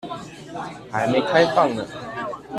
[0.91, 1.85] 還沒開放呢